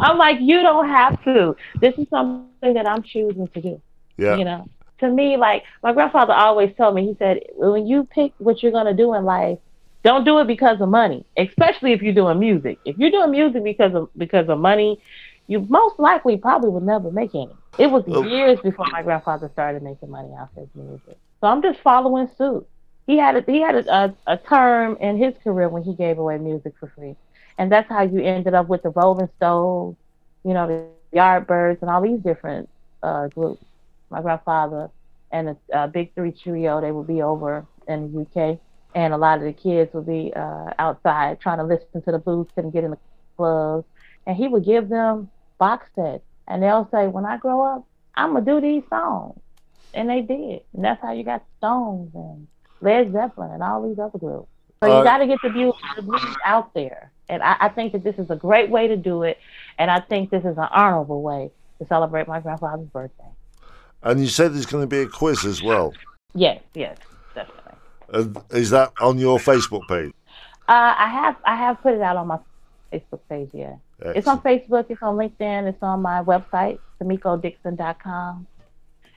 I'm 0.00 0.18
like, 0.18 0.38
"You 0.40 0.62
don't 0.62 0.88
have 0.88 1.22
to. 1.24 1.56
This 1.80 1.94
is 1.96 2.08
something 2.08 2.74
that 2.74 2.86
I'm 2.86 3.02
choosing 3.02 3.48
to 3.48 3.60
do." 3.60 3.80
Yeah. 4.16 4.36
You 4.36 4.44
know, 4.44 4.68
to 5.00 5.08
me, 5.08 5.36
like 5.36 5.64
my 5.82 5.92
grandfather 5.92 6.32
always 6.32 6.74
told 6.76 6.94
me, 6.94 7.06
he 7.06 7.16
said, 7.18 7.40
"When 7.54 7.86
you 7.86 8.04
pick 8.04 8.32
what 8.38 8.62
you're 8.62 8.72
going 8.72 8.86
to 8.86 8.94
do 8.94 9.14
in 9.14 9.24
life, 9.24 9.58
don't 10.02 10.24
do 10.24 10.38
it 10.38 10.46
because 10.46 10.80
of 10.80 10.88
money, 10.88 11.24
especially 11.36 11.92
if 11.92 12.02
you're 12.02 12.14
doing 12.14 12.38
music. 12.38 12.78
If 12.84 12.96
you're 12.98 13.10
doing 13.10 13.30
music 13.30 13.62
because 13.64 13.94
of 13.94 14.08
because 14.16 14.48
of 14.48 14.58
money, 14.58 15.00
you 15.46 15.60
most 15.68 15.98
likely 15.98 16.36
probably 16.36 16.70
would 16.70 16.84
never 16.84 17.10
make 17.10 17.34
any. 17.34 17.50
It 17.78 17.88
was 17.88 18.04
years 18.26 18.58
before 18.62 18.86
my 18.92 19.02
grandfather 19.02 19.50
started 19.52 19.82
making 19.82 20.10
money 20.10 20.28
off 20.28 20.48
his 20.56 20.68
music. 20.74 21.18
So 21.40 21.46
I'm 21.46 21.62
just 21.62 21.80
following 21.80 22.28
suit. 22.36 22.66
He 23.06 23.16
had 23.16 23.36
a, 23.36 23.50
he 23.50 23.60
had 23.60 23.74
a, 23.74 23.94
a, 23.94 24.14
a 24.26 24.36
term 24.36 24.96
in 25.00 25.18
his 25.18 25.34
career 25.42 25.68
when 25.68 25.82
he 25.82 25.94
gave 25.94 26.18
away 26.18 26.38
music 26.38 26.74
for 26.78 26.92
free, 26.96 27.16
and 27.58 27.72
that's 27.72 27.88
how 27.88 28.02
you 28.02 28.20
ended 28.20 28.54
up 28.54 28.68
with 28.68 28.82
the 28.82 28.90
Rolling 28.90 29.28
Stones, 29.36 29.96
you 30.44 30.54
know, 30.54 30.66
the 30.66 31.16
Yardbirds, 31.16 31.80
and 31.80 31.90
all 31.90 32.02
these 32.02 32.20
different 32.20 32.68
uh, 33.02 33.28
groups. 33.28 33.64
My 34.10 34.20
grandfather 34.22 34.90
and 35.32 35.48
the 35.48 35.76
uh, 35.76 35.86
Big 35.86 36.14
Three 36.14 36.32
Trio, 36.32 36.80
they 36.80 36.92
would 36.92 37.06
be 37.06 37.22
over 37.22 37.66
in 37.88 38.12
the 38.12 38.20
UK 38.20 38.58
and 38.94 39.14
a 39.14 39.16
lot 39.16 39.38
of 39.38 39.44
the 39.44 39.52
kids 39.52 39.92
would 39.94 40.06
be 40.06 40.32
uh, 40.34 40.72
outside 40.78 41.40
trying 41.40 41.58
to 41.58 41.64
listen 41.64 42.02
to 42.02 42.12
the 42.12 42.18
blues, 42.18 42.46
couldn't 42.54 42.72
get 42.72 42.84
in 42.84 42.90
the 42.90 42.98
clubs, 43.36 43.86
and 44.26 44.36
he 44.36 44.48
would 44.48 44.64
give 44.64 44.88
them 44.88 45.30
box 45.58 45.86
sets, 45.94 46.24
and 46.48 46.62
they'll 46.62 46.88
say, 46.90 47.06
"When 47.06 47.24
I 47.24 47.36
grow 47.36 47.62
up, 47.62 47.84
I'm 48.16 48.32
gonna 48.32 48.44
do 48.44 48.60
these 48.60 48.82
songs," 48.88 49.38
and 49.94 50.08
they 50.08 50.20
did, 50.20 50.62
and 50.74 50.84
that's 50.84 51.00
how 51.02 51.12
you 51.12 51.24
got 51.24 51.44
Stones 51.58 52.10
and 52.14 52.46
Led 52.80 53.12
Zeppelin 53.12 53.50
and 53.52 53.62
all 53.62 53.88
these 53.88 53.98
other 53.98 54.18
groups. 54.18 54.48
So 54.82 54.88
you 54.88 54.94
uh, 54.94 55.04
got 55.04 55.18
to 55.18 55.26
get 55.26 55.38
the 55.42 55.50
blues, 55.50 55.74
the 55.96 56.02
blues 56.02 56.36
out 56.44 56.72
there, 56.74 57.10
and 57.28 57.42
I, 57.42 57.56
I 57.60 57.68
think 57.68 57.92
that 57.92 58.02
this 58.02 58.18
is 58.18 58.30
a 58.30 58.36
great 58.36 58.70
way 58.70 58.88
to 58.88 58.96
do 58.96 59.22
it, 59.24 59.38
and 59.78 59.90
I 59.90 60.00
think 60.00 60.30
this 60.30 60.44
is 60.44 60.56
an 60.56 60.68
honorable 60.70 61.22
way 61.22 61.50
to 61.78 61.86
celebrate 61.86 62.26
my 62.28 62.40
grandfather's 62.40 62.88
birthday. 62.88 63.24
And 64.02 64.20
you 64.20 64.28
said 64.28 64.54
there's 64.54 64.66
going 64.66 64.82
to 64.82 64.88
be 64.88 65.00
a 65.02 65.06
quiz 65.06 65.44
as 65.44 65.62
well. 65.62 65.92
Yes, 66.34 66.62
yes. 66.74 66.96
Definitely. 67.34 67.72
Uh, 68.12 68.56
is 68.56 68.70
that 68.70 68.92
on 69.00 69.18
your 69.18 69.38
Facebook 69.38 69.86
page? 69.88 70.12
Uh, 70.68 70.94
I 70.96 71.08
have 71.08 71.36
I 71.44 71.56
have 71.56 71.82
put 71.82 71.94
it 71.94 72.00
out 72.00 72.16
on 72.16 72.28
my 72.28 72.38
Facebook 72.92 73.20
page. 73.28 73.50
Yeah, 73.52 73.74
Excellent. 73.98 74.16
it's 74.16 74.26
on 74.28 74.40
Facebook. 74.40 74.86
It's 74.88 75.02
on 75.02 75.16
LinkedIn. 75.16 75.68
It's 75.68 75.82
on 75.82 76.00
my 76.00 76.22
website, 76.22 76.78
TamikoDixon.com. 77.02 78.46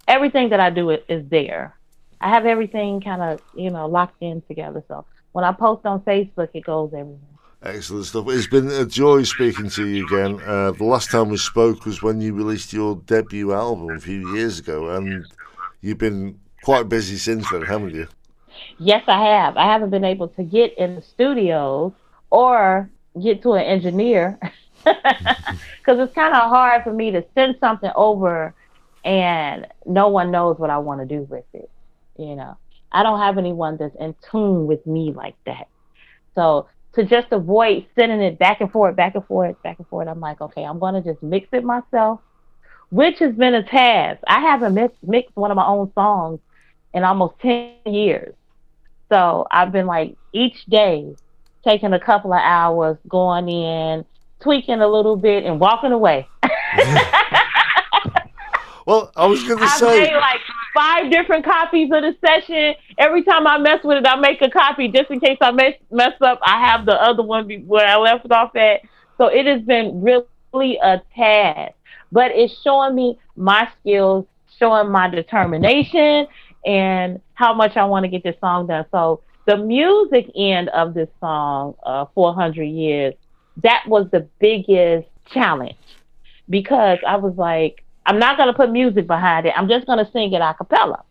Everything 0.08 0.50
that 0.50 0.60
I 0.60 0.70
do 0.70 0.90
is 0.90 1.00
is 1.08 1.28
there. 1.30 1.76
I 2.22 2.30
have 2.30 2.46
everything 2.46 3.02
kind 3.02 3.22
of 3.22 3.42
you 3.56 3.70
know 3.70 3.88
locked 3.88 4.22
in 4.22 4.42
together. 4.42 4.84
So 4.88 5.06
when 5.32 5.46
I 5.46 5.52
post 5.52 5.86
on 5.86 6.02
Facebook, 6.02 6.50
it 6.54 6.64
goes 6.64 6.90
everywhere. 6.94 7.20
Excellent 7.64 8.06
stuff. 8.06 8.26
It's 8.28 8.48
been 8.48 8.70
a 8.70 8.86
joy 8.86 9.24
speaking 9.24 9.70
to 9.70 9.88
you 9.88 10.06
again. 10.06 10.42
Uh, 10.46 10.72
the 10.72 10.84
last 10.84 11.10
time 11.10 11.30
we 11.30 11.38
spoke 11.38 11.86
was 11.86 12.04
when 12.04 12.20
you 12.20 12.34
released 12.34 12.74
your 12.74 12.98
debut 13.06 13.54
album 13.54 13.96
a 13.96 14.00
few 14.00 14.36
years 14.36 14.60
ago, 14.60 14.90
and 14.90 15.26
you've 15.80 15.98
been 15.98 16.38
quite 16.64 16.90
busy 16.90 17.16
since 17.16 17.50
then, 17.50 17.62
haven't 17.62 17.96
you? 17.96 18.08
Yes, 18.80 19.04
I 19.08 19.24
have. 19.24 19.56
I 19.56 19.66
haven't 19.66 19.92
been 19.92 20.04
able 20.04 20.28
to 20.30 20.44
get 20.44 20.78
in 20.78 20.96
the 20.96 21.02
studios 21.02 21.94
or 22.30 22.90
get 23.22 23.42
to 23.44 23.54
an 23.54 23.64
engineer 23.64 24.40
because 24.84 26.00
it's 26.00 26.14
kind 26.14 26.34
of 26.34 26.50
hard 26.50 26.84
for 26.84 26.92
me 26.92 27.12
to 27.12 27.24
send 27.36 27.56
something 27.60 27.92
over 27.96 28.54
and 29.04 29.68
no 29.86 30.08
one 30.10 30.32
knows 30.32 30.58
what 30.58 30.70
I 30.70 30.78
want 30.78 31.02
to 31.02 31.06
do 31.06 31.24
with 31.24 31.46
it. 31.54 31.70
You 32.18 32.36
know, 32.36 32.58
I 32.92 33.04
don't 33.04 33.20
have 33.20 33.38
anyone 33.38 33.78
that's 33.78 33.96
in 34.00 34.16
tune 34.32 34.68
with 34.68 34.86
me 34.86 35.12
like 35.12 35.36
that. 35.46 35.68
So 36.36 36.68
to 36.94 37.04
just 37.04 37.28
avoid 37.32 37.86
sending 37.96 38.22
it 38.22 38.38
back 38.38 38.62
and 38.62 38.72
forth, 38.72 38.96
back 38.96 39.16
and 39.16 39.26
forth, 39.26 39.62
back 39.64 39.80
and 39.80 39.88
forth, 39.88 40.08
I'm 40.08 40.20
like, 40.20 40.42
okay, 40.42 40.64
I'm 40.64 40.80
going 40.80 41.02
to 41.02 41.02
just 41.02 41.24
mix 41.24 41.48
it 41.52 41.64
myself, 41.64 42.22
which 42.92 43.20
has 43.20 43.34
been 43.34 43.56
a 43.56 43.64
task. 43.64 44.22
I 44.28 44.40
haven't 44.42 44.74
mixed, 44.74 45.04
mixed 45.04 45.36
one 45.36 45.52
of 45.52 45.58
my 45.58 45.66
own 45.66 45.92
songs 45.94 46.40
in 46.94 47.04
almost 47.04 47.40
10 47.42 47.74
years. 47.86 48.36
So 49.10 49.48
I've 49.52 49.72
been 49.72 49.88
like 49.88 50.16
each 50.32 50.66
day 50.66 51.16
taking 51.66 51.94
a 51.94 52.00
couple 52.00 52.34
of 52.34 52.42
hours, 52.42 52.98
going 53.08 53.50
in, 53.50 54.06
tweaking 54.40 54.82
a 54.82 54.88
little 54.88 55.16
bit, 55.16 55.46
and 55.46 55.60
walking 55.60 55.92
away. 55.92 56.28
well, 58.86 59.12
I 59.16 59.26
was 59.26 59.44
going 59.44 59.60
to 59.60 59.68
say. 59.68 59.86
I've 59.86 60.12
made 60.12 60.16
like 60.16 60.42
five 60.74 61.12
different 61.12 61.46
copies 61.46 61.90
of 61.92 62.02
the 62.02 62.16
session. 62.26 62.76
Every 62.98 63.24
time 63.24 63.48
I 63.48 63.58
mess 63.58 63.84
with 63.84 63.98
it, 64.00 64.08
I 64.08 64.16
make 64.16 64.42
a 64.42 64.50
copy 64.50 64.88
just 64.88 65.10
in 65.12 65.20
case 65.20 65.38
I 65.42 65.52
mess, 65.52 65.74
mess 65.92 66.14
up. 66.22 66.40
I 66.44 66.66
have 66.66 66.86
the 66.86 66.94
other 66.94 67.24
one 67.24 67.50
where 67.66 67.88
I 67.88 67.98
left 67.98 68.26
it 68.26 68.32
off 68.32 68.56
at. 68.56 68.82
So 69.18 69.28
it 69.28 69.46
has 69.46 69.62
been 69.62 70.02
really 70.02 70.78
a 70.82 71.02
task, 71.16 71.74
but 72.12 72.32
it's 72.32 72.54
showing 72.62 72.96
me 72.96 73.20
my 73.36 73.70
skills, 73.80 74.26
showing 74.60 74.90
my 74.92 75.08
determination, 75.10 76.28
and 76.66 77.22
how 77.34 77.54
much 77.54 77.78
I 77.78 77.86
want 77.86 78.04
to 78.04 78.10
get 78.10 78.24
this 78.24 78.36
song 78.40 78.68
done. 78.68 78.86
So 78.92 79.22
the 79.46 79.58
music 79.58 80.30
end 80.36 80.70
of 80.70 80.94
this 80.94 81.10
song, 81.20 81.76
uh, 81.84 82.06
400 82.16 82.64
Years, 82.64 83.14
that 83.58 83.84
was 83.88 84.08
the 84.12 84.28
biggest 84.40 85.08
challenge 85.32 85.76
because 86.50 86.98
I 87.06 87.18
was 87.18 87.36
like, 87.36 87.83
I'm 88.06 88.20
not 88.20 88.38
going 88.38 88.48
to 88.48 88.54
put 88.54 88.72
music 88.72 89.08
behind 89.08 89.46
it. 89.46 89.54
I'm 89.56 89.68
just 89.70 89.86
going 89.86 90.04
to 90.04 90.12
sing 90.12 90.34
it 90.34 90.42
a 90.42 90.54
cappella. 90.54 91.04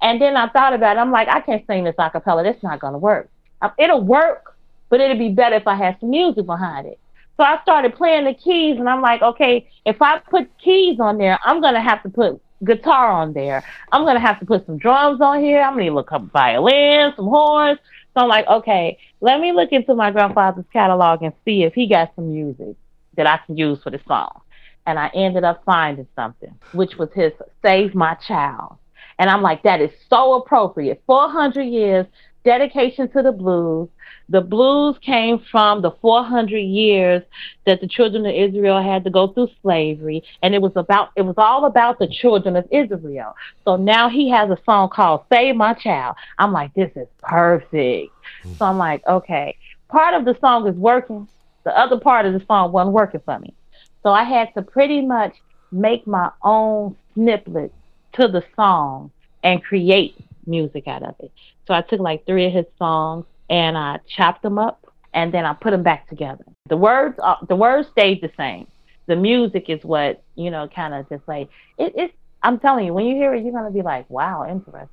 And 0.00 0.20
then 0.20 0.36
I 0.36 0.48
thought 0.48 0.72
about 0.74 0.96
it. 0.96 1.00
I'm 1.00 1.12
like, 1.12 1.28
I 1.28 1.40
can't 1.40 1.66
sing 1.66 1.84
this 1.84 1.94
a 1.98 2.10
cappella. 2.10 2.42
That's 2.42 2.62
not 2.62 2.80
going 2.80 2.94
to 2.94 2.98
work. 2.98 3.30
Um, 3.60 3.72
it'll 3.78 4.02
work, 4.02 4.56
but 4.88 5.00
it'd 5.00 5.18
be 5.18 5.30
better 5.30 5.56
if 5.56 5.66
I 5.66 5.76
had 5.76 5.98
some 6.00 6.10
music 6.10 6.46
behind 6.46 6.86
it. 6.86 6.98
So 7.36 7.44
I 7.44 7.60
started 7.62 7.94
playing 7.94 8.24
the 8.24 8.34
keys, 8.34 8.78
and 8.78 8.88
I'm 8.88 9.00
like, 9.00 9.22
okay, 9.22 9.68
if 9.86 10.02
I 10.02 10.18
put 10.18 10.50
keys 10.58 10.98
on 11.00 11.18
there, 11.18 11.38
I'm 11.44 11.60
going 11.60 11.74
to 11.74 11.80
have 11.80 12.02
to 12.02 12.08
put 12.08 12.40
guitar 12.64 13.10
on 13.10 13.32
there. 13.32 13.64
I'm 13.90 14.04
gonna 14.04 14.20
have 14.20 14.38
to 14.40 14.46
put 14.46 14.66
some 14.66 14.78
drums 14.78 15.20
on 15.20 15.40
here. 15.40 15.60
I'm 15.62 15.76
gonna 15.76 15.90
look 15.90 16.12
up 16.12 16.22
violins, 16.32 17.16
some 17.16 17.26
horns. 17.26 17.78
So 18.14 18.22
I'm 18.22 18.28
like, 18.28 18.46
okay, 18.46 18.98
let 19.20 19.40
me 19.40 19.52
look 19.52 19.72
into 19.72 19.94
my 19.94 20.10
grandfather's 20.10 20.64
catalog 20.72 21.22
and 21.22 21.32
see 21.44 21.62
if 21.62 21.74
he 21.74 21.86
got 21.88 22.12
some 22.14 22.32
music 22.32 22.76
that 23.16 23.26
I 23.26 23.38
can 23.46 23.56
use 23.56 23.82
for 23.82 23.90
the 23.90 24.00
song. 24.06 24.40
And 24.86 24.98
I 24.98 25.10
ended 25.14 25.44
up 25.44 25.62
finding 25.64 26.06
something, 26.16 26.54
which 26.72 26.96
was 26.96 27.08
his 27.14 27.32
Save 27.62 27.94
My 27.94 28.14
Child. 28.26 28.76
And 29.18 29.30
I'm 29.30 29.42
like, 29.42 29.62
that 29.62 29.80
is 29.80 29.90
so 30.10 30.34
appropriate. 30.34 31.02
400 31.06 31.62
years, 31.62 32.06
dedication 32.44 33.08
to 33.10 33.22
the 33.22 33.32
blues. 33.32 33.88
The 34.28 34.40
blues 34.40 34.96
came 35.02 35.40
from 35.50 35.82
the 35.82 35.90
400 36.00 36.58
years 36.58 37.22
that 37.66 37.80
the 37.80 37.86
children 37.86 38.24
of 38.24 38.34
Israel 38.34 38.82
had 38.82 39.04
to 39.04 39.10
go 39.10 39.28
through 39.28 39.48
slavery, 39.60 40.22
and 40.42 40.54
it 40.54 40.62
was 40.62 40.72
about 40.74 41.10
it 41.16 41.22
was 41.22 41.34
all 41.36 41.66
about 41.66 41.98
the 41.98 42.08
children 42.08 42.56
of 42.56 42.66
Israel. 42.70 43.34
So 43.64 43.76
now 43.76 44.08
he 44.08 44.30
has 44.30 44.48
a 44.50 44.58
song 44.64 44.88
called 44.88 45.24
"Save 45.30 45.56
My 45.56 45.74
Child." 45.74 46.16
I'm 46.38 46.52
like, 46.52 46.72
this 46.74 46.90
is 46.96 47.08
perfect. 47.22 48.12
So 48.56 48.64
I'm 48.64 48.78
like, 48.78 49.06
okay, 49.06 49.56
part 49.88 50.14
of 50.14 50.24
the 50.24 50.36
song 50.40 50.66
is 50.66 50.76
working, 50.76 51.28
the 51.64 51.78
other 51.78 52.00
part 52.00 52.26
of 52.26 52.32
the 52.32 52.44
song 52.46 52.72
wasn't 52.72 52.94
working 52.94 53.20
for 53.24 53.38
me. 53.38 53.54
So 54.02 54.10
I 54.10 54.24
had 54.24 54.52
to 54.54 54.62
pretty 54.62 55.00
much 55.00 55.34
make 55.70 56.06
my 56.06 56.30
own 56.42 56.96
snippet 57.14 57.72
to 58.14 58.28
the 58.28 58.44
song 58.56 59.10
and 59.42 59.62
create 59.62 60.14
music 60.46 60.86
out 60.86 61.02
of 61.02 61.14
it. 61.20 61.32
So 61.66 61.74
I 61.74 61.82
took 61.82 62.00
like 62.00 62.26
three 62.26 62.46
of 62.46 62.52
his 62.52 62.66
songs 62.78 63.24
and 63.48 63.76
I 63.76 64.00
chopped 64.08 64.42
them 64.42 64.58
up 64.58 64.86
and 65.14 65.32
then 65.32 65.44
I 65.44 65.54
put 65.54 65.70
them 65.70 65.82
back 65.82 66.08
together. 66.08 66.44
The 66.68 66.76
words, 66.76 67.18
uh, 67.22 67.36
the 67.48 67.56
words 67.56 67.88
stayed 67.92 68.20
the 68.20 68.30
same. 68.36 68.66
The 69.06 69.16
music 69.16 69.68
is 69.68 69.82
what 69.82 70.22
you 70.36 70.50
know, 70.50 70.68
kind 70.68 70.94
of 70.94 71.08
just 71.08 71.26
like 71.26 71.48
it, 71.78 71.92
it's. 71.96 72.14
I'm 72.44 72.58
telling 72.58 72.86
you, 72.86 72.94
when 72.94 73.06
you 73.06 73.14
hear 73.14 73.34
it, 73.34 73.44
you're 73.44 73.52
gonna 73.52 73.70
be 73.70 73.82
like, 73.82 74.08
"Wow, 74.10 74.46
interesting." 74.48 74.88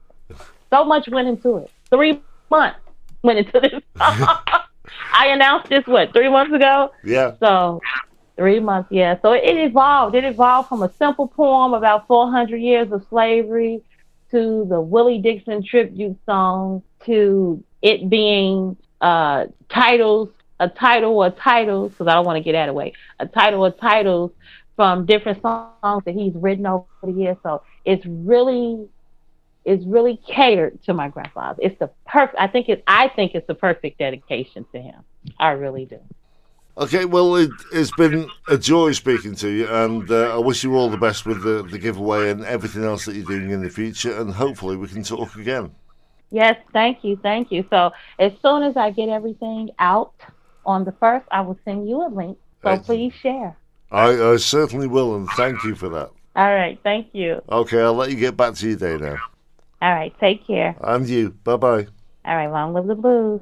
So 0.69 0.83
much 0.83 1.07
went 1.09 1.27
into 1.27 1.57
it. 1.57 1.71
Three 1.89 2.21
months 2.49 2.79
went 3.23 3.39
into 3.39 3.59
this. 3.59 3.81
I 3.99 5.27
announced 5.27 5.69
this 5.69 5.85
what 5.85 6.13
three 6.13 6.29
months 6.29 6.53
ago. 6.53 6.91
Yeah. 7.03 7.33
So 7.39 7.81
three 8.39 8.61
months, 8.61 8.89
yeah. 8.89 9.17
So 9.21 9.33
it, 9.33 9.57
evolved. 9.57 10.15
It 10.15 10.23
evolved 10.23 10.69
from 10.69 10.81
a 10.81 10.91
simple 10.97 11.27
poem 11.27 11.73
about 11.73 12.07
400 12.07 12.55
years 12.57 12.89
of 12.91 13.05
slavery 13.09 13.83
to 14.31 14.65
the 14.69 14.79
Willie 14.79 15.19
Dixon 15.19 15.61
tribute 15.61 16.17
song 16.25 16.81
to 17.05 17.61
it 17.81 18.09
being 18.09 18.77
uh, 19.01 19.47
titles, 19.69 20.29
a 20.61 20.69
title 20.69 21.17
or 21.17 21.31
titles, 21.31 21.91
because 21.91 22.07
I 22.07 22.13
don't 22.13 22.25
want 22.25 22.37
to 22.37 22.43
get 22.43 22.55
out 22.55 22.69
of 22.69 22.75
way, 22.75 22.93
a 23.19 23.27
title 23.27 23.65
or 23.65 23.71
titles 23.71 24.31
from 24.77 25.05
different 25.05 25.41
songs 25.41 26.03
that 26.05 26.15
he's 26.15 26.33
written 26.35 26.65
over 26.65 26.85
the 27.03 27.11
years. 27.11 27.35
So 27.43 27.63
it's 27.83 28.05
really, 28.05 28.87
it's 29.65 29.83
really 29.85 30.17
catered 30.25 30.81
to 30.83 30.93
my 30.93 31.09
grandfather. 31.09 31.59
It's 31.61 31.77
the 31.77 31.89
perfect. 32.07 32.39
I 32.39 32.47
think 32.47 32.69
it. 32.69 32.83
I 32.87 33.09
think 33.09 33.35
it's 33.35 33.47
the 33.47 33.55
perfect 33.55 33.99
dedication 33.99 34.65
to 34.71 34.81
him. 34.81 35.03
I 35.37 35.51
really 35.51 35.83
do. 35.83 35.99
Okay, 36.79 37.03
well, 37.03 37.35
it, 37.35 37.51
has 37.73 37.91
been 37.91 38.29
a 38.47 38.57
joy 38.57 38.93
speaking 38.93 39.35
to 39.35 39.49
you, 39.49 39.67
and 39.67 40.09
uh, 40.09 40.33
I 40.33 40.37
wish 40.37 40.63
you 40.63 40.77
all 40.77 40.89
the 40.89 40.97
best 40.97 41.25
with 41.25 41.43
the, 41.43 41.61
the 41.61 41.77
giveaway 41.77 42.29
and 42.29 42.45
everything 42.45 42.85
else 42.85 43.03
that 43.03 43.15
you're 43.15 43.25
doing 43.25 43.51
in 43.51 43.61
the 43.61 43.69
future, 43.69 44.17
and 44.17 44.33
hopefully 44.33 44.77
we 44.77 44.87
can 44.87 45.03
talk 45.03 45.35
again. 45.35 45.71
Yes, 46.31 46.55
thank 46.71 47.03
you, 47.03 47.19
thank 47.21 47.51
you. 47.51 47.65
So 47.69 47.91
as 48.17 48.31
soon 48.41 48.63
as 48.63 48.77
I 48.77 48.91
get 48.91 49.09
everything 49.09 49.71
out 49.77 50.13
on 50.65 50.85
the 50.85 50.93
first, 50.93 51.27
I 51.31 51.41
will 51.41 51.59
send 51.65 51.89
you 51.89 52.01
a 52.01 52.07
link. 52.07 52.37
So 52.63 52.69
Excellent. 52.69 52.85
please 52.85 53.13
share. 53.21 53.57
I, 53.91 54.31
I 54.31 54.37
certainly 54.37 54.87
will, 54.87 55.17
and 55.17 55.27
thank 55.31 55.61
you 55.65 55.75
for 55.75 55.89
that. 55.89 56.11
All 56.37 56.55
right, 56.55 56.79
thank 56.81 57.07
you. 57.11 57.41
Okay, 57.49 57.81
I'll 57.81 57.93
let 57.93 58.09
you 58.09 58.15
get 58.15 58.37
back 58.37 58.53
to 58.53 58.67
your 58.69 58.77
day 58.77 58.95
now. 58.95 59.17
All 59.81 59.93
right, 59.93 60.17
take 60.21 60.47
care. 60.47 60.77
And 60.79 61.09
you. 61.09 61.31
Bye 61.43 61.57
bye. 61.57 61.87
All 62.23 62.35
right, 62.37 62.47
long 62.47 62.73
live 62.73 62.87
the 62.87 62.95
blues. 62.95 63.41